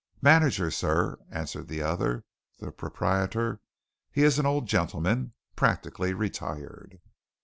"Manager, 0.23 0.71
sir," 0.71 1.19
answered 1.29 1.67
the 1.67 1.83
other. 1.83 2.25
"The 2.59 2.71
proprietor, 2.71 3.61
he 4.11 4.23
is 4.23 4.39
an 4.39 4.47
old 4.47 4.65
gentleman 4.65 5.33
practically 5.55 6.11
retired." 6.15 6.99